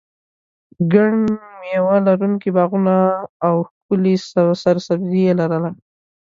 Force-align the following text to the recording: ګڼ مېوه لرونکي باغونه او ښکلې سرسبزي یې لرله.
ګڼ 0.93 1.11
مېوه 1.59 1.97
لرونکي 2.07 2.49
باغونه 2.55 2.95
او 3.45 3.55
ښکلې 3.69 4.15
سرسبزي 4.63 5.19
یې 5.27 5.33
لرله. 5.39 5.71